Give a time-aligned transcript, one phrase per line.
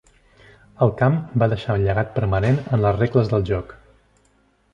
[0.85, 3.77] El camp va deixar un llegat permanent en les regles del joc.